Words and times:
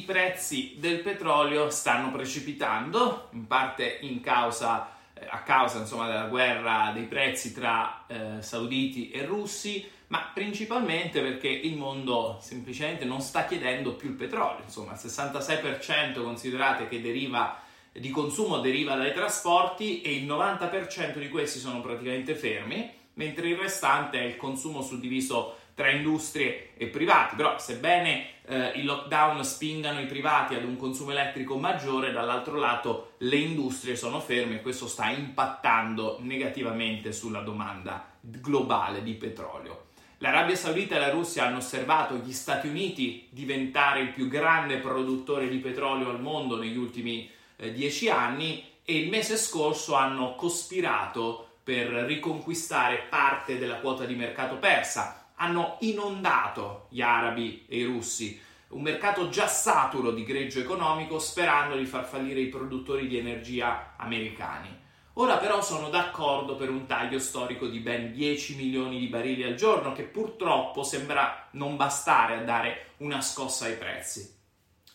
I 0.00 0.02
prezzi 0.04 0.76
del 0.78 1.00
petrolio 1.00 1.68
stanno 1.68 2.10
precipitando, 2.10 3.28
in 3.32 3.46
parte 3.46 3.98
in 4.00 4.22
causa, 4.22 4.96
eh, 5.12 5.26
a 5.28 5.42
causa 5.42 5.80
insomma, 5.80 6.06
della 6.06 6.24
guerra 6.24 6.90
dei 6.94 7.04
prezzi 7.04 7.52
tra 7.52 8.04
eh, 8.06 8.40
sauditi 8.40 9.10
e 9.10 9.26
russi, 9.26 9.86
ma 10.06 10.30
principalmente 10.32 11.20
perché 11.20 11.48
il 11.48 11.76
mondo 11.76 12.38
semplicemente 12.40 13.04
non 13.04 13.20
sta 13.20 13.44
chiedendo 13.44 13.92
più 13.92 14.08
il 14.08 14.14
petrolio. 14.14 14.64
Insomma, 14.64 14.92
il 14.92 14.98
66% 14.98 16.22
considerate 16.22 16.88
che 16.88 17.02
deriva 17.02 17.60
di 17.92 18.08
consumo 18.08 18.60
deriva 18.60 18.94
dai 18.94 19.12
trasporti 19.12 20.00
e 20.00 20.14
il 20.14 20.24
90% 20.24 21.18
di 21.18 21.28
questi 21.28 21.58
sono 21.58 21.82
praticamente 21.82 22.34
fermi, 22.34 22.90
mentre 23.14 23.50
il 23.50 23.56
restante 23.58 24.18
è 24.18 24.24
il 24.24 24.38
consumo 24.38 24.80
suddiviso 24.80 25.56
tra 25.74 25.90
industrie 25.90 26.70
e 26.76 26.86
privati. 26.86 27.36
Però, 27.36 27.58
sebbene 27.58 28.38
eh, 28.50 28.72
i 28.74 28.82
lockdown 28.82 29.44
spingano 29.44 30.00
i 30.00 30.06
privati 30.06 30.56
ad 30.56 30.64
un 30.64 30.76
consumo 30.76 31.12
elettrico 31.12 31.56
maggiore, 31.56 32.10
dall'altro 32.10 32.58
lato 32.58 33.12
le 33.18 33.36
industrie 33.36 33.94
sono 33.94 34.18
ferme 34.18 34.56
e 34.56 34.60
questo 34.60 34.88
sta 34.88 35.08
impattando 35.08 36.18
negativamente 36.20 37.12
sulla 37.12 37.42
domanda 37.42 38.10
globale 38.20 39.04
di 39.04 39.14
petrolio. 39.14 39.86
L'Arabia 40.18 40.56
Saudita 40.56 40.96
e 40.96 40.98
la 40.98 41.10
Russia 41.10 41.46
hanno 41.46 41.58
osservato 41.58 42.16
gli 42.16 42.32
Stati 42.32 42.66
Uniti 42.66 43.28
diventare 43.30 44.00
il 44.00 44.10
più 44.10 44.26
grande 44.26 44.78
produttore 44.78 45.48
di 45.48 45.58
petrolio 45.58 46.10
al 46.10 46.20
mondo 46.20 46.58
negli 46.58 46.76
ultimi 46.76 47.30
eh, 47.56 47.72
dieci 47.72 48.10
anni 48.10 48.64
e 48.84 48.98
il 48.98 49.08
mese 49.08 49.36
scorso 49.36 49.94
hanno 49.94 50.34
cospirato 50.34 51.58
per 51.62 51.86
riconquistare 51.86 53.06
parte 53.08 53.58
della 53.58 53.76
quota 53.76 54.04
di 54.04 54.16
mercato 54.16 54.56
persa 54.56 55.29
hanno 55.40 55.76
inondato 55.80 56.86
gli 56.90 57.00
arabi 57.00 57.64
e 57.66 57.78
i 57.78 57.84
russi, 57.84 58.40
un 58.68 58.82
mercato 58.82 59.30
già 59.30 59.46
saturo 59.46 60.10
di 60.12 60.22
greggio 60.22 60.60
economico 60.60 61.18
sperando 61.18 61.76
di 61.76 61.86
far 61.86 62.04
fallire 62.04 62.40
i 62.40 62.48
produttori 62.48 63.08
di 63.08 63.16
energia 63.16 63.94
americani. 63.96 64.78
Ora 65.14 65.38
però 65.38 65.60
sono 65.62 65.88
d'accordo 65.88 66.56
per 66.56 66.70
un 66.70 66.86
taglio 66.86 67.18
storico 67.18 67.66
di 67.66 67.80
ben 67.80 68.12
10 68.12 68.56
milioni 68.56 68.98
di 68.98 69.06
barili 69.06 69.42
al 69.42 69.54
giorno 69.54 69.92
che 69.92 70.04
purtroppo 70.04 70.82
sembra 70.82 71.48
non 71.52 71.76
bastare 71.76 72.36
a 72.36 72.42
dare 72.42 72.92
una 72.98 73.20
scossa 73.20 73.64
ai 73.64 73.76
prezzi. 73.76 74.38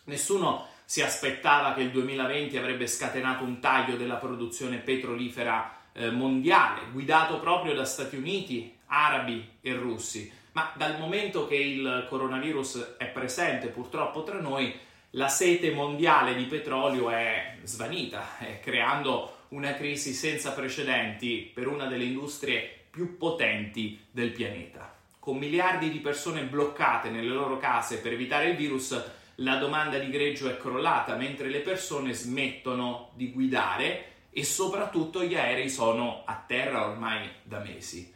Nessuno 0.04 0.68
si 0.84 1.02
aspettava 1.02 1.74
che 1.74 1.82
il 1.82 1.90
2020 1.90 2.56
avrebbe 2.56 2.86
scatenato 2.86 3.42
un 3.42 3.58
taglio 3.60 3.96
della 3.96 4.16
produzione 4.16 4.78
petrolifera 4.78 5.76
eh, 5.92 6.10
mondiale, 6.10 6.90
guidato 6.92 7.40
proprio 7.40 7.74
da 7.74 7.84
Stati 7.84 8.16
Uniti, 8.16 8.75
arabi 8.86 9.58
e 9.60 9.74
russi, 9.74 10.30
ma 10.52 10.72
dal 10.74 10.98
momento 10.98 11.46
che 11.46 11.56
il 11.56 12.06
coronavirus 12.08 12.94
è 12.96 13.06
presente 13.06 13.68
purtroppo 13.68 14.22
tra 14.22 14.40
noi, 14.40 14.74
la 15.10 15.28
sete 15.28 15.70
mondiale 15.70 16.34
di 16.34 16.44
petrolio 16.44 17.10
è 17.10 17.58
svanita, 17.62 18.38
eh, 18.38 18.60
creando 18.60 19.44
una 19.48 19.74
crisi 19.74 20.12
senza 20.12 20.52
precedenti 20.52 21.50
per 21.52 21.68
una 21.68 21.86
delle 21.86 22.04
industrie 22.04 22.86
più 22.90 23.16
potenti 23.16 24.00
del 24.10 24.32
pianeta. 24.32 24.94
Con 25.18 25.36
miliardi 25.36 25.90
di 25.90 25.98
persone 25.98 26.44
bloccate 26.44 27.10
nelle 27.10 27.28
loro 27.28 27.58
case 27.58 27.98
per 27.98 28.12
evitare 28.12 28.50
il 28.50 28.56
virus, 28.56 28.98
la 29.36 29.56
domanda 29.56 29.98
di 29.98 30.08
greggio 30.08 30.48
è 30.48 30.56
crollata, 30.56 31.16
mentre 31.16 31.48
le 31.48 31.60
persone 31.60 32.12
smettono 32.14 33.10
di 33.14 33.30
guidare 33.30 34.12
e 34.30 34.44
soprattutto 34.44 35.22
gli 35.22 35.34
aerei 35.34 35.68
sono 35.68 36.22
a 36.24 36.42
terra 36.46 36.88
ormai 36.88 37.28
da 37.42 37.58
mesi 37.58 38.14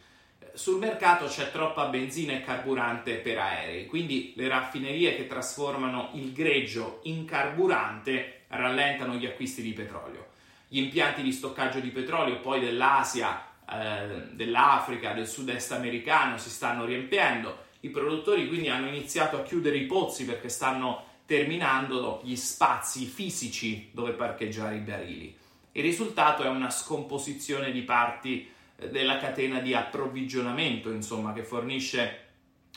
sul 0.61 0.77
mercato 0.77 1.25
c'è 1.25 1.49
troppa 1.49 1.85
benzina 1.85 2.33
e 2.33 2.43
carburante 2.43 3.15
per 3.15 3.39
aerei, 3.39 3.87
quindi 3.87 4.33
le 4.35 4.47
raffinerie 4.47 5.15
che 5.15 5.25
trasformano 5.25 6.11
il 6.13 6.31
greggio 6.33 6.99
in 7.05 7.25
carburante 7.25 8.43
rallentano 8.49 9.15
gli 9.15 9.25
acquisti 9.25 9.63
di 9.63 9.73
petrolio. 9.73 10.27
Gli 10.67 10.77
impianti 10.77 11.23
di 11.23 11.31
stoccaggio 11.31 11.79
di 11.79 11.89
petrolio 11.89 12.41
poi 12.41 12.59
dell'Asia, 12.59 13.43
eh, 13.67 14.27
dell'Africa, 14.33 15.13
del 15.13 15.27
sud-est 15.27 15.71
americano 15.71 16.37
si 16.37 16.51
stanno 16.51 16.85
riempiendo. 16.85 17.69
I 17.79 17.89
produttori 17.89 18.47
quindi 18.47 18.69
hanno 18.69 18.87
iniziato 18.87 19.37
a 19.37 19.41
chiudere 19.41 19.77
i 19.77 19.87
pozzi 19.87 20.25
perché 20.25 20.49
stanno 20.49 21.05
terminando 21.25 22.21
gli 22.23 22.35
spazi 22.35 23.05
fisici 23.05 23.89
dove 23.93 24.11
parcheggiare 24.11 24.75
i 24.75 24.81
barili. 24.81 25.35
Il 25.71 25.81
risultato 25.81 26.43
è 26.43 26.49
una 26.49 26.69
scomposizione 26.69 27.71
di 27.71 27.81
parti 27.81 28.59
della 28.89 29.17
catena 29.17 29.59
di 29.59 29.73
approvvigionamento, 29.73 30.89
insomma, 30.89 31.33
che 31.33 31.43
fornisce 31.43 32.29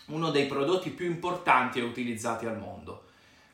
uno 0.07 0.31
dei 0.31 0.47
prodotti 0.47 0.91
più 0.91 1.07
importanti 1.07 1.79
e 1.79 1.83
utilizzati 1.83 2.47
al 2.47 2.59
mondo. 2.59 3.05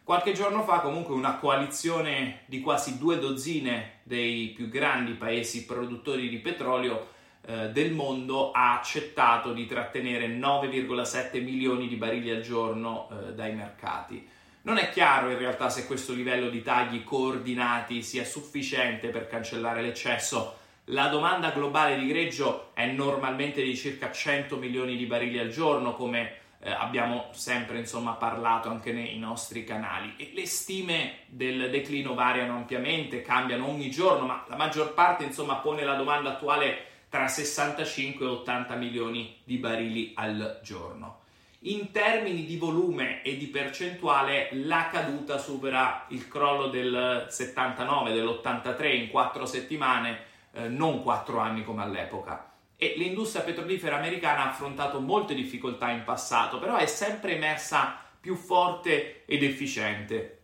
Qualche 0.03 0.33
giorno 0.33 0.65
fa 0.65 0.81
comunque 0.81 1.15
una 1.15 1.37
coalizione 1.37 2.41
di 2.47 2.61
quasi 2.61 2.99
due 2.99 3.19
dozzine 3.19 4.01
dei 4.03 4.49
più 4.49 4.69
grandi 4.69 5.13
paesi 5.13 5.65
produttori 5.65 6.29
di 6.29 6.39
petrolio 6.39 7.19
eh, 7.43 7.71
del 7.71 7.93
mondo 7.93 8.51
ha 8.51 8.77
accettato 8.77 9.53
di 9.53 9.67
trattenere 9.67 10.27
9,7 10.27 11.43
milioni 11.43 11.87
di 11.87 11.95
barili 11.95 12.31
al 12.31 12.43
giorno 12.43 13.09
eh, 13.09 13.35
dai 13.35 13.55
mercati. 13.55 14.29
Non 14.63 14.79
è 14.79 14.91
chiaro 14.91 15.31
in 15.31 15.39
realtà 15.39 15.71
se 15.71 15.87
questo 15.87 16.13
livello 16.13 16.51
di 16.51 16.63
tagli 16.63 17.05
coordinati 17.05 18.03
sia 18.03 18.25
sufficiente 18.25 19.09
per 19.09 19.29
cancellare 19.29 19.81
l'eccesso 19.81 20.59
la 20.91 21.09
domanda 21.09 21.51
globale 21.51 21.99
di 21.99 22.07
greggio 22.07 22.71
è 22.75 22.87
normalmente 22.87 23.63
di 23.63 23.77
circa 23.77 24.11
100 24.11 24.57
milioni 24.57 24.97
di 24.97 25.07
barili 25.07 25.39
al 25.39 25.49
giorno, 25.49 25.95
come 25.95 26.39
eh, 26.61 26.71
abbiamo 26.71 27.29
sempre 27.33 27.79
insomma, 27.79 28.13
parlato 28.13 28.69
anche 28.69 28.93
nei 28.93 29.19
nostri 29.19 29.65
canali. 29.65 30.15
E 30.17 30.33
le 30.35 30.47
stime 30.47 31.21
del 31.27 31.71
declino 31.71 32.15
variano 32.15 32.57
ampiamente, 32.57 33.23
cambiano 33.23 33.69
ogni 33.69 33.91
giorno, 33.91 34.27
ma 34.27 34.45
la 34.49 34.57
maggior 34.57 34.93
parte 34.95 35.25
insomma, 35.25 35.57
pone 35.57 35.85
la 35.85 35.95
domanda 35.95 36.31
attuale 36.31 36.87
tra 37.09 37.29
65 37.29 38.25
e 38.25 38.29
80 38.29 38.75
milioni 38.75 39.37
di 39.45 39.57
barili 39.59 40.13
al 40.17 40.61
giorno. 40.63 41.19
In 41.65 41.91
termini 41.93 42.47
di 42.47 42.57
volume 42.57 43.23
e 43.23 43.37
di 43.37 43.47
percentuale, 43.47 44.49
la 44.53 44.89
caduta 44.91 45.39
supera 45.39 46.07
il 46.09 46.27
crollo 46.27 46.69
del 46.69 47.27
79, 47.29 48.13
dell'83 48.13 48.95
in 48.95 49.11
quattro 49.11 49.45
settimane 49.45 50.29
eh, 50.53 50.69
non 50.69 51.03
quattro 51.03 51.39
anni 51.39 51.65
come 51.65 51.83
all'epoca. 51.83 52.53
E 52.77 52.95
l'industria 52.97 53.43
petrolifera 53.43 53.97
americana 53.97 54.45
ha 54.45 54.51
affrontato 54.51 55.01
molte 55.01 55.35
difficoltà 55.35 55.91
in 55.91 56.03
passato, 56.05 56.59
però 56.59 56.77
è 56.77 56.87
sempre 56.87 57.35
emersa 57.35 57.99
più 58.19 58.35
forte 58.37 59.25
ed 59.27 59.43
efficiente. 59.43 60.39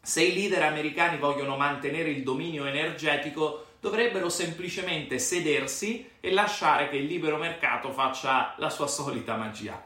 Se 0.00 0.22
i 0.22 0.34
leader 0.34 0.62
americani 0.62 1.18
vogliono 1.18 1.56
mantenere 1.56 2.10
il 2.10 2.22
dominio 2.22 2.64
energetico, 2.64 3.66
dovrebbero 3.80 4.28
semplicemente 4.28 5.18
sedersi 5.18 6.08
e 6.20 6.32
lasciare 6.32 6.88
che 6.88 6.96
il 6.96 7.06
libero 7.06 7.36
mercato 7.36 7.92
faccia 7.92 8.54
la 8.58 8.70
sua 8.70 8.86
solita 8.86 9.36
magia. 9.36 9.84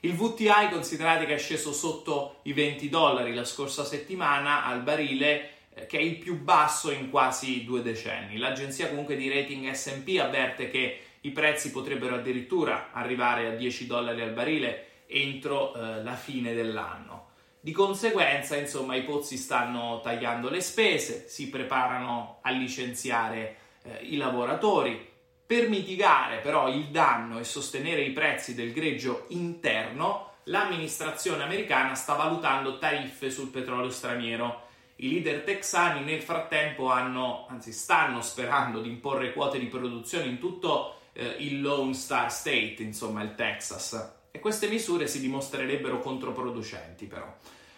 Il 0.00 0.14
VTI 0.14 0.68
considerate 0.70 1.26
che 1.26 1.34
è 1.34 1.38
sceso 1.38 1.72
sotto 1.72 2.40
i 2.42 2.52
20 2.52 2.88
dollari 2.88 3.34
la 3.34 3.44
scorsa 3.44 3.84
settimana 3.84 4.64
al 4.64 4.82
barile 4.82 5.57
che 5.86 5.98
è 5.98 6.02
il 6.02 6.16
più 6.16 6.40
basso 6.40 6.90
in 6.90 7.10
quasi 7.10 7.64
due 7.64 7.82
decenni. 7.82 8.38
L'agenzia 8.38 8.88
comunque 8.88 9.16
di 9.16 9.28
rating 9.28 9.70
SP 9.70 10.18
avverte 10.20 10.70
che 10.70 11.00
i 11.22 11.30
prezzi 11.30 11.70
potrebbero 11.70 12.16
addirittura 12.16 12.90
arrivare 12.92 13.46
a 13.46 13.50
10 13.50 13.86
dollari 13.86 14.22
al 14.22 14.32
barile 14.32 14.86
entro 15.06 15.74
eh, 15.74 16.02
la 16.02 16.14
fine 16.14 16.54
dell'anno. 16.54 17.26
Di 17.60 17.72
conseguenza, 17.72 18.56
insomma, 18.56 18.94
i 18.94 19.02
pozzi 19.02 19.36
stanno 19.36 20.00
tagliando 20.02 20.48
le 20.48 20.60
spese, 20.60 21.28
si 21.28 21.48
preparano 21.48 22.38
a 22.42 22.50
licenziare 22.50 23.56
eh, 23.82 23.98
i 24.02 24.16
lavoratori. 24.16 25.06
Per 25.44 25.68
mitigare 25.68 26.38
però 26.38 26.68
il 26.68 26.88
danno 26.88 27.38
e 27.38 27.44
sostenere 27.44 28.02
i 28.02 28.12
prezzi 28.12 28.54
del 28.54 28.72
greggio 28.72 29.24
interno, 29.28 30.34
l'amministrazione 30.44 31.42
americana 31.42 31.94
sta 31.94 32.14
valutando 32.14 32.78
tariffe 32.78 33.30
sul 33.30 33.48
petrolio 33.48 33.90
straniero. 33.90 34.66
I 35.00 35.10
leader 35.10 35.42
texani 35.42 36.02
nel 36.02 36.22
frattempo 36.22 36.90
hanno, 36.90 37.46
anzi 37.48 37.70
stanno 37.70 38.20
sperando 38.20 38.80
di 38.80 38.88
imporre 38.88 39.32
quote 39.32 39.58
di 39.58 39.66
produzione 39.66 40.26
in 40.26 40.38
tutto 40.38 40.96
eh, 41.12 41.36
il 41.38 41.60
Lone 41.60 41.94
Star 41.94 42.32
State, 42.32 42.76
insomma 42.80 43.22
il 43.22 43.36
Texas. 43.36 44.16
E 44.32 44.40
queste 44.40 44.66
misure 44.68 45.06
si 45.06 45.20
dimostrerebbero 45.20 46.00
controproducenti 46.00 47.06
però. 47.06 47.32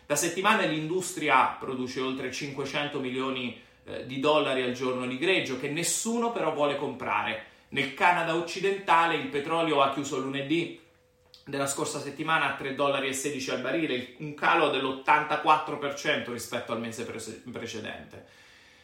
Da 0.06 0.16
settimane 0.16 0.66
l'industria 0.66 1.56
produce 1.60 2.00
oltre 2.00 2.32
500 2.32 2.98
milioni 3.00 3.60
eh, 3.84 4.06
di 4.06 4.18
dollari 4.18 4.62
al 4.62 4.72
giorno 4.72 5.06
di 5.06 5.18
greggio 5.18 5.58
che 5.58 5.68
nessuno 5.68 6.32
però 6.32 6.54
vuole 6.54 6.76
comprare. 6.76 7.44
Nel 7.68 7.92
Canada 7.92 8.34
occidentale 8.34 9.16
il 9.16 9.28
petrolio 9.28 9.82
ha 9.82 9.92
chiuso 9.92 10.18
lunedì 10.18 10.80
della 11.50 11.66
scorsa 11.66 12.00
settimana 12.00 12.56
a 12.56 12.58
3,16 12.58 12.74
dollari 12.74 13.10
al 13.50 13.60
barile, 13.60 14.14
un 14.18 14.32
calo 14.34 14.70
dell'84% 14.70 16.32
rispetto 16.32 16.72
al 16.72 16.80
mese 16.80 17.04
precedente. 17.04 18.26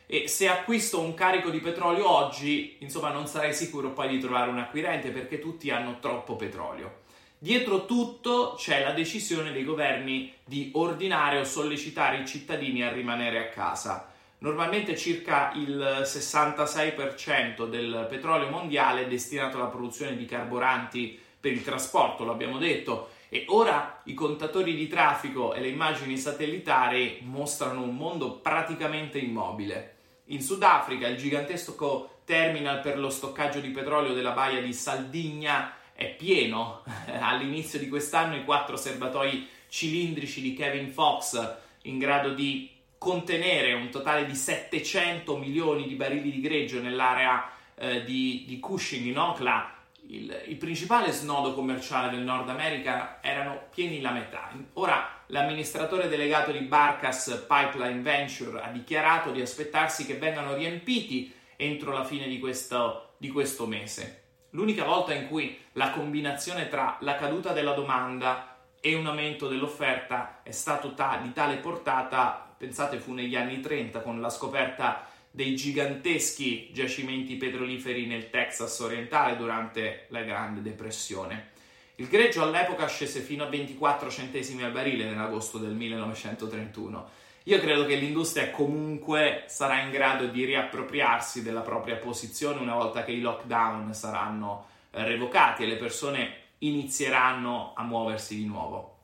E 0.06 0.28
se 0.28 0.48
acquisto 0.48 1.00
un 1.00 1.14
carico 1.14 1.50
di 1.50 1.60
petrolio 1.60 2.08
oggi, 2.08 2.76
insomma, 2.80 3.10
non 3.10 3.26
sarei 3.26 3.54
sicuro 3.54 3.92
poi 3.92 4.08
di 4.08 4.20
trovare 4.20 4.50
un 4.50 4.58
acquirente 4.58 5.10
perché 5.10 5.38
tutti 5.38 5.70
hanno 5.70 5.98
troppo 5.98 6.36
petrolio. 6.36 7.04
Dietro 7.38 7.86
tutto 7.86 8.54
c'è 8.56 8.82
la 8.82 8.92
decisione 8.92 9.52
dei 9.52 9.64
governi 9.64 10.32
di 10.44 10.70
ordinare 10.74 11.38
o 11.38 11.44
sollecitare 11.44 12.18
i 12.18 12.26
cittadini 12.26 12.82
a 12.82 12.92
rimanere 12.92 13.38
a 13.38 13.48
casa. 13.48 14.10
Normalmente 14.38 14.96
circa 14.96 15.52
il 15.54 16.02
66% 16.04 17.68
del 17.68 18.06
petrolio 18.08 18.48
mondiale 18.48 19.02
è 19.02 19.06
destinato 19.06 19.56
alla 19.56 19.66
produzione 19.66 20.16
di 20.16 20.24
carburanti 20.24 21.18
per 21.46 21.54
il 21.54 21.62
trasporto, 21.62 22.24
lo 22.24 22.32
abbiamo 22.32 22.58
detto, 22.58 23.10
e 23.28 23.44
ora 23.50 24.00
i 24.06 24.14
contatori 24.14 24.74
di 24.74 24.88
traffico 24.88 25.54
e 25.54 25.60
le 25.60 25.68
immagini 25.68 26.18
satellitari 26.18 27.20
mostrano 27.22 27.82
un 27.82 27.94
mondo 27.94 28.32
praticamente 28.38 29.18
immobile. 29.18 29.94
In 30.26 30.42
Sudafrica 30.42 31.06
il 31.06 31.16
gigantesco 31.16 32.22
terminal 32.24 32.80
per 32.80 32.98
lo 32.98 33.10
stoccaggio 33.10 33.60
di 33.60 33.68
petrolio 33.68 34.12
della 34.12 34.32
baia 34.32 34.60
di 34.60 34.72
Saldigna 34.72 35.72
è 35.92 36.12
pieno. 36.16 36.82
All'inizio 37.20 37.78
di 37.78 37.88
quest'anno 37.88 38.34
i 38.34 38.44
quattro 38.44 38.76
serbatoi 38.76 39.46
cilindrici 39.68 40.40
di 40.40 40.54
Kevin 40.54 40.90
Fox 40.90 41.56
in 41.82 41.98
grado 41.98 42.34
di 42.34 42.68
contenere 42.98 43.72
un 43.74 43.90
totale 43.90 44.26
di 44.26 44.34
700 44.34 45.36
milioni 45.36 45.86
di 45.86 45.94
barili 45.94 46.32
di 46.32 46.40
greggio 46.40 46.80
nell'area 46.80 47.48
eh, 47.76 48.02
di, 48.02 48.44
di, 48.46 48.58
Cushing 48.58 49.06
in 49.06 49.18
Okla, 49.18 49.75
il, 50.08 50.44
il, 50.46 50.56
principale 50.56 51.10
snodo 51.10 51.54
commerciale 51.54 52.10
del 52.10 52.24
Nord 52.24 52.48
America, 52.48 53.18
erano 53.20 53.64
pieni 53.70 54.00
la 54.00 54.10
metà. 54.10 54.50
Ora 54.74 55.22
l'amministratore 55.26 56.08
delegato 56.08 56.52
di 56.52 56.60
Barcas 56.60 57.44
Pipeline 57.46 58.00
Venture 58.00 58.62
ha 58.62 58.70
dichiarato 58.70 59.30
di 59.30 59.40
aspettarsi 59.40 60.06
che 60.06 60.16
vengano 60.16 60.54
riempiti 60.54 61.32
entro 61.56 61.92
la 61.92 62.04
fine 62.04 62.28
di 62.28 62.38
questo, 62.38 63.14
di 63.16 63.30
questo 63.30 63.66
mese. 63.66 64.22
L'unica 64.50 64.84
volta 64.84 65.12
in 65.12 65.26
cui 65.26 65.58
la 65.72 65.90
combinazione 65.90 66.68
tra 66.68 66.96
la 67.00 67.16
caduta 67.16 67.52
della 67.52 67.72
domanda 67.72 68.56
e 68.80 68.94
un 68.94 69.06
aumento 69.06 69.48
dell'offerta 69.48 70.40
è 70.42 70.52
stato 70.52 70.94
ta- 70.94 71.18
di 71.22 71.32
tale 71.32 71.56
portata, 71.56 72.54
pensate, 72.56 72.98
fu 72.98 73.12
negli 73.12 73.34
anni 73.34 73.60
30 73.60 74.00
con 74.00 74.20
la 74.20 74.30
scoperta 74.30 75.14
dei 75.36 75.54
giganteschi 75.54 76.70
giacimenti 76.72 77.36
petroliferi 77.36 78.06
nel 78.06 78.30
Texas 78.30 78.80
orientale 78.80 79.36
durante 79.36 80.06
la 80.08 80.22
Grande 80.22 80.62
Depressione. 80.62 81.50
Il 81.96 82.08
greggio 82.08 82.42
all'epoca 82.42 82.88
scese 82.88 83.20
fino 83.20 83.44
a 83.44 83.48
24 83.48 84.10
centesimi 84.10 84.62
al 84.62 84.72
barile 84.72 85.04
nell'agosto 85.04 85.58
del 85.58 85.74
1931 85.74 87.24
io 87.48 87.60
credo 87.60 87.86
che 87.86 87.94
l'industria 87.94 88.50
comunque 88.50 89.44
sarà 89.46 89.80
in 89.82 89.92
grado 89.92 90.26
di 90.26 90.44
riappropriarsi 90.44 91.44
della 91.44 91.60
propria 91.60 91.94
posizione 91.94 92.60
una 92.60 92.74
volta 92.74 93.04
che 93.04 93.12
i 93.12 93.20
lockdown 93.20 93.94
saranno 93.94 94.66
eh, 94.90 95.04
revocati 95.04 95.62
e 95.62 95.66
le 95.66 95.76
persone 95.76 96.34
inizieranno 96.58 97.72
a 97.76 97.84
muoversi 97.84 98.34
di 98.34 98.46
nuovo. 98.46 98.94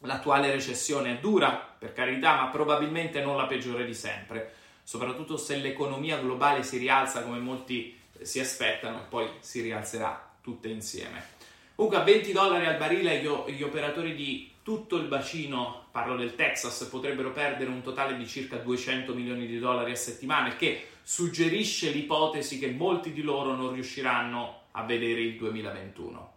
L'attuale 0.00 0.50
recessione 0.50 1.12
è 1.12 1.20
dura, 1.20 1.50
per 1.78 1.92
carità, 1.92 2.34
ma 2.34 2.48
probabilmente 2.48 3.22
non 3.22 3.36
la 3.36 3.46
peggiore 3.46 3.84
di 3.84 3.94
sempre, 3.94 4.52
soprattutto 4.84 5.36
se 5.36 5.56
l'economia 5.56 6.18
globale 6.18 6.62
si 6.62 6.78
rialza 6.78 7.22
come 7.22 7.38
molti 7.38 7.98
eh, 8.18 8.24
si 8.24 8.38
aspettano 8.38 9.06
poi 9.08 9.28
si 9.40 9.60
rialzerà 9.60 10.32
tutte 10.40 10.68
insieme. 10.68 11.32
Comunque 11.74 11.98
a 12.00 12.04
20 12.04 12.30
dollari 12.30 12.66
al 12.66 12.76
barile 12.76 13.20
gli 13.20 13.62
operatori 13.62 14.14
di 14.14 14.52
tutto 14.62 14.96
il 14.96 15.08
bacino, 15.08 15.86
parlo 15.90 16.16
del 16.16 16.36
Texas, 16.36 16.84
potrebbero 16.84 17.32
perdere 17.32 17.68
un 17.68 17.82
totale 17.82 18.16
di 18.16 18.26
circa 18.26 18.56
200 18.56 19.12
milioni 19.12 19.46
di 19.46 19.58
dollari 19.58 19.90
a 19.90 19.96
settimana, 19.96 20.48
il 20.48 20.56
che 20.56 20.86
suggerisce 21.02 21.90
l'ipotesi 21.90 22.58
che 22.58 22.70
molti 22.70 23.12
di 23.12 23.22
loro 23.22 23.54
non 23.54 23.72
riusciranno 23.72 24.62
a 24.70 24.84
vedere 24.84 25.20
il 25.20 25.36
2021. 25.36 26.32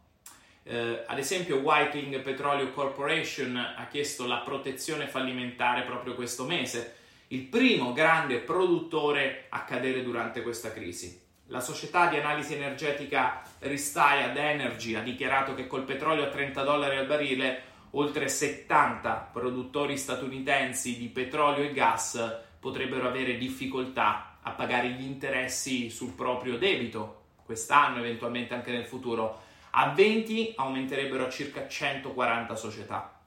Eh, 0.63 1.03
ad 1.07 1.17
esempio, 1.17 1.59
Whiting 1.59 2.19
Petroleum 2.21 2.73
Corporation 2.73 3.55
ha 3.55 3.87
chiesto 3.87 4.27
la 4.27 4.39
protezione 4.39 5.07
fallimentare 5.07 5.83
proprio 5.83 6.13
questo 6.13 6.43
mese, 6.43 6.96
il 7.29 7.43
primo 7.43 7.91
grande 7.91 8.37
produttore 8.37 9.47
a 9.49 9.63
cadere 9.63 10.03
durante 10.03 10.41
questa 10.41 10.71
crisi. 10.71 11.25
La 11.47 11.59
società 11.59 12.07
di 12.07 12.17
analisi 12.17 12.53
energetica 12.53 13.41
Ristad 13.59 14.35
Energy 14.35 14.95
ha 14.95 15.01
dichiarato 15.01 15.53
che 15.53 15.67
col 15.67 15.83
petrolio 15.83 16.23
a 16.23 16.29
30 16.29 16.63
dollari 16.63 16.97
al 16.97 17.05
barile 17.05 17.63
oltre 17.91 18.27
70 18.27 19.29
produttori 19.31 19.97
statunitensi 19.97 20.97
di 20.97 21.07
petrolio 21.07 21.63
e 21.63 21.73
gas 21.73 22.43
potrebbero 22.59 23.07
avere 23.07 23.37
difficoltà 23.37 24.39
a 24.41 24.51
pagare 24.51 24.89
gli 24.89 25.03
interessi 25.03 25.89
sul 25.89 26.11
proprio 26.11 26.57
debito 26.57 27.23
quest'anno, 27.43 27.99
eventualmente 27.99 28.53
anche 28.53 28.71
nel 28.71 28.85
futuro. 28.85 29.41
A 29.71 29.89
20 29.89 30.53
aumenterebbero 30.55 31.25
a 31.25 31.29
circa 31.29 31.67
140 31.67 32.55
società. 32.55 33.19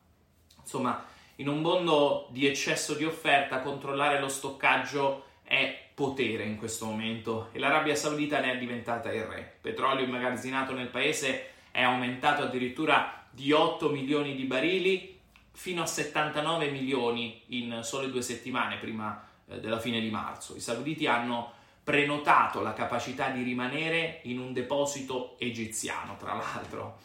Insomma, 0.59 1.05
in 1.41 1.49
un 1.49 1.61
mondo 1.63 2.27
di 2.31 2.47
eccesso 2.47 2.95
di 2.95 3.05
offerta, 3.05 3.61
controllare 3.61 4.21
lo 4.21 4.29
stoccaggio 4.29 5.25
è 5.43 5.75
potere 5.95 6.45
in 6.45 6.59
questo 6.59 6.85
momento 6.85 7.49
e 7.53 7.59
l'Arabia 7.59 7.95
Saudita 7.95 8.41
ne 8.41 8.53
è 8.53 8.59
diventata 8.59 9.11
il 9.11 9.23
re. 9.25 9.39
Il 9.39 9.61
petrolio 9.61 10.05
immagazzinato 10.05 10.75
nel 10.75 10.89
paese 10.89 11.49
è 11.71 11.83
aumentato 11.83 12.43
addirittura 12.43 13.25
di 13.31 13.53
8 13.53 13.89
milioni 13.89 14.35
di 14.35 14.45
barili 14.45 15.19
fino 15.53 15.83
a 15.83 15.87
79 15.87 16.69
milioni 16.69 17.41
in 17.49 17.81
sole 17.83 18.11
due 18.11 18.23
settimane 18.23 18.77
prima 18.77 19.27
eh, 19.49 19.61
della 19.61 19.81
fine 19.81 19.99
di 20.01 20.11
marzo. 20.11 20.55
I 20.57 20.61
sauditi 20.61 21.07
hanno 21.07 21.53
prenotato 21.83 22.61
la 22.61 22.75
capacità 22.75 23.31
di 23.31 23.43
rimanere 23.43 24.21
in 24.25 24.39
un 24.39 24.53
deposito 24.53 25.37
egiziano, 25.39 26.17
tra 26.19 26.35
l'altro. 26.35 26.99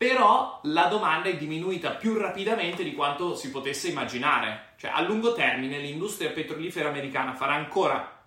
Però 0.00 0.60
la 0.62 0.86
domanda 0.86 1.28
è 1.28 1.36
diminuita 1.36 1.90
più 1.90 2.16
rapidamente 2.16 2.82
di 2.82 2.94
quanto 2.94 3.34
si 3.34 3.50
potesse 3.50 3.88
immaginare. 3.88 4.72
Cioè, 4.78 4.92
a 4.94 5.02
lungo 5.02 5.34
termine 5.34 5.76
l'industria 5.76 6.30
petrolifera 6.30 6.88
americana 6.88 7.34
farà 7.34 7.52
ancora 7.52 8.18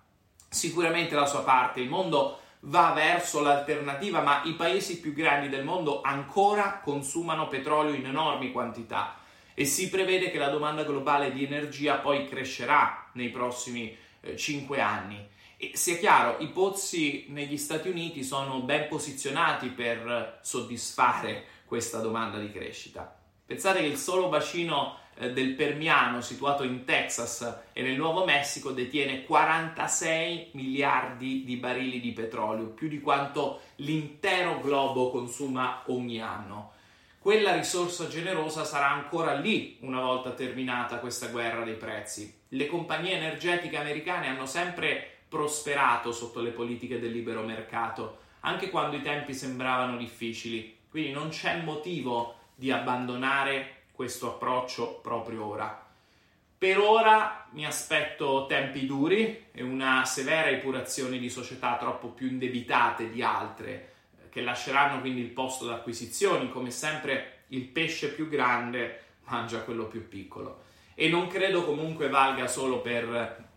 sicuramente 0.48 1.16
la 1.16 1.26
sua 1.26 1.42
parte. 1.42 1.80
Il 1.80 1.88
mondo 1.88 2.38
va 2.60 2.92
verso 2.92 3.40
l'alternativa, 3.40 4.20
ma 4.20 4.42
i 4.44 4.52
paesi 4.52 5.00
più 5.00 5.12
grandi 5.12 5.48
del 5.48 5.64
mondo 5.64 6.00
ancora 6.00 6.78
consumano 6.80 7.48
petrolio 7.48 7.92
in 7.92 8.06
enormi 8.06 8.52
quantità 8.52 9.16
e 9.52 9.64
si 9.64 9.88
prevede 9.88 10.30
che 10.30 10.38
la 10.38 10.50
domanda 10.50 10.84
globale 10.84 11.32
di 11.32 11.42
energia 11.42 11.96
poi 11.96 12.28
crescerà 12.28 13.08
nei 13.14 13.30
prossimi 13.30 13.96
eh, 14.20 14.36
5 14.36 14.80
anni. 14.80 15.28
E 15.56 15.72
sia 15.74 15.96
chiaro, 15.96 16.38
i 16.40 16.48
pozzi 16.48 17.26
negli 17.28 17.56
Stati 17.56 17.88
Uniti 17.88 18.24
sono 18.24 18.60
ben 18.60 18.88
posizionati 18.88 19.68
per 19.68 20.40
soddisfare 20.42 21.44
questa 21.64 21.98
domanda 21.98 22.38
di 22.38 22.50
crescita. 22.50 23.16
Pensate 23.46 23.80
che 23.80 23.86
il 23.86 23.96
solo 23.96 24.28
bacino 24.28 24.98
eh, 25.16 25.32
del 25.32 25.54
Permiano, 25.54 26.20
situato 26.20 26.64
in 26.64 26.84
Texas 26.84 27.60
e 27.72 27.82
nel 27.82 27.96
Nuovo 27.96 28.24
Messico, 28.24 28.72
detiene 28.72 29.24
46 29.24 30.50
miliardi 30.52 31.44
di 31.44 31.56
barili 31.56 32.00
di 32.00 32.12
petrolio, 32.12 32.68
più 32.68 32.88
di 32.88 33.00
quanto 33.00 33.60
l'intero 33.76 34.60
globo 34.60 35.10
consuma 35.10 35.82
ogni 35.86 36.20
anno. 36.20 36.72
Quella 37.18 37.54
risorsa 37.54 38.06
generosa 38.08 38.64
sarà 38.64 38.90
ancora 38.90 39.34
lì 39.34 39.78
una 39.80 40.00
volta 40.00 40.32
terminata 40.32 40.98
questa 40.98 41.28
guerra 41.28 41.64
dei 41.64 41.76
prezzi. 41.76 42.42
Le 42.48 42.66
compagnie 42.66 43.12
energetiche 43.12 43.78
americane 43.78 44.28
hanno 44.28 44.44
sempre 44.44 45.13
prosperato 45.34 46.12
sotto 46.12 46.40
le 46.40 46.50
politiche 46.50 47.00
del 47.00 47.10
libero 47.10 47.42
mercato, 47.42 48.18
anche 48.40 48.70
quando 48.70 48.94
i 48.94 49.02
tempi 49.02 49.34
sembravano 49.34 49.96
difficili. 49.96 50.76
Quindi 50.88 51.10
non 51.10 51.30
c'è 51.30 51.60
motivo 51.60 52.36
di 52.54 52.70
abbandonare 52.70 53.86
questo 53.90 54.28
approccio 54.28 55.00
proprio 55.02 55.44
ora. 55.44 55.84
Per 56.56 56.78
ora 56.78 57.48
mi 57.50 57.66
aspetto 57.66 58.46
tempi 58.46 58.86
duri 58.86 59.46
e 59.50 59.64
una 59.64 60.04
severa 60.04 60.50
epurazione 60.50 61.18
di 61.18 61.28
società 61.28 61.76
troppo 61.78 62.10
più 62.10 62.28
indebitate 62.28 63.10
di 63.10 63.20
altre, 63.20 63.94
che 64.30 64.40
lasceranno 64.40 65.00
quindi 65.00 65.20
il 65.20 65.30
posto 65.30 65.66
d'acquisizioni. 65.66 66.48
Come 66.48 66.70
sempre, 66.70 67.42
il 67.48 67.64
pesce 67.64 68.12
più 68.12 68.28
grande 68.28 69.00
mangia 69.24 69.62
quello 69.62 69.86
più 69.86 70.06
piccolo. 70.06 70.62
E 70.94 71.08
non 71.08 71.26
credo 71.26 71.64
comunque 71.64 72.08
valga 72.08 72.46
solo 72.46 72.80
per 72.80 73.52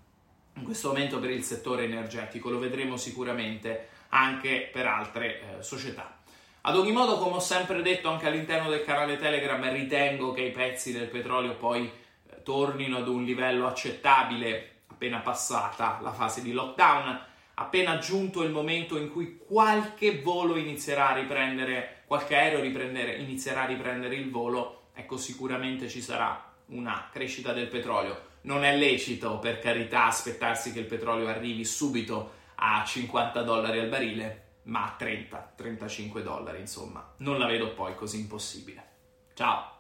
questo 0.64 0.90
momento 0.90 1.20
per 1.20 1.30
il 1.32 1.44
settore 1.44 1.84
energetico, 1.84 2.50
lo 2.50 2.60
vedremo 2.60 2.98
sicuramente 2.98 3.90
anche 4.10 4.70
per 4.72 4.86
altre 4.86 5.60
eh, 5.60 5.64
società. 5.64 6.20
Ad 6.62 6.76
ogni 6.76 6.92
modo, 6.92 7.18
come 7.18 7.36
ho 7.36 7.40
sempre 7.40 7.82
detto 7.82 8.10
anche 8.10 8.28
all'interno 8.28 8.70
del 8.70 8.84
canale 8.84 9.18
Telegram, 9.18 9.72
ritengo 9.72 10.34
che 10.34 10.42
i 10.42 10.52
pezzi 10.52 10.92
del 10.92 11.08
petrolio 11.08 11.56
poi 11.56 11.86
eh, 11.86 12.44
tornino 12.44 12.98
ad 12.98 13.08
un 13.08 13.24
livello 13.24 13.68
accettabile 13.68 14.72
appena 14.98 15.20
passata 15.20 16.00
la 16.02 16.12
fase 16.12 16.42
di 16.42 16.52
lockdown, 16.52 17.22
appena 17.54 18.00
giunto 18.00 18.42
il 18.42 18.50
momento 18.50 18.98
in 18.98 19.12
cui 19.12 19.38
qualche 19.38 20.22
volo 20.22 20.58
inizierà 20.58 21.10
a 21.10 21.14
riprendere, 21.14 22.04
qualche 22.08 22.36
aereo 22.36 22.64
inizierà 22.64 23.62
a 23.62 23.66
riprendere 23.68 24.16
il 24.16 24.32
volo, 24.32 24.90
ecco 24.96 25.18
sicuramente 25.18 25.88
ci 25.88 26.02
sarà 26.02 26.52
una 26.68 27.10
crescita 27.12 27.54
del 27.54 27.68
petrolio. 27.68 28.27
Non 28.42 28.64
è 28.64 28.76
lecito, 28.78 29.40
per 29.40 29.60
carità, 29.60 30.06
aspettarsi 30.06 30.72
che 30.72 30.80
il 30.80 30.86
petrolio 30.86 31.28
arrivi 31.28 31.66
subito 31.66 32.32
a 32.56 32.84
50 32.86 33.42
dollari 33.44 33.80
al 33.80 33.90
barile, 33.90 34.60
ma 34.64 34.84
a 34.84 34.98
30-35 35.00 36.22
dollari, 36.22 36.60
insomma. 36.60 37.14
Non 37.18 37.38
la 37.38 37.48
vedo 37.48 37.74
poi 37.74 37.96
così 37.96 38.20
impossibile. 38.20 38.86
Ciao! 39.34 39.76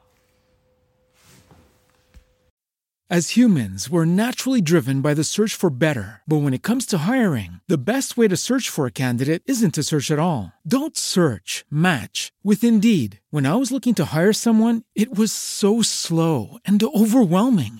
As 3.09 3.37
humans, 3.37 3.89
we're 3.89 4.03
naturally 4.03 4.59
driven 4.59 4.99
by 4.99 5.13
the 5.13 5.23
search 5.23 5.55
for 5.55 5.69
better. 5.69 6.21
But 6.27 6.41
when 6.41 6.53
it 6.53 6.61
comes 6.61 6.85
to 6.87 7.07
hiring, 7.07 7.61
the 7.65 7.77
best 7.77 8.17
way 8.17 8.27
to 8.27 8.35
search 8.35 8.67
for 8.67 8.85
a 8.85 8.91
candidate 8.91 9.43
isn't 9.45 9.75
to 9.75 9.83
search 9.83 10.11
at 10.11 10.19
all. 10.19 10.51
Don't 10.67 10.97
search, 10.97 11.63
match 11.71 12.33
with 12.43 12.65
Indeed. 12.65 13.21
When 13.29 13.45
I 13.45 13.55
was 13.55 13.71
looking 13.71 13.95
to 13.95 14.13
hire 14.13 14.33
someone, 14.33 14.83
it 14.93 15.17
was 15.17 15.31
so 15.31 15.81
slow 15.81 16.57
and 16.65 16.83
overwhelming. 16.83 17.79